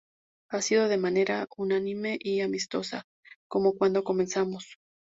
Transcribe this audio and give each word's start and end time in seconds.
Ha 0.49 0.63
sido 0.63 0.87
de 0.87 0.97
manera 0.97 1.45
unánime 1.57 2.17
y 2.19 2.41
amistosa, 2.41 3.05
como 3.47 3.77
cuando 3.77 4.03
comenzamos. 4.03 4.79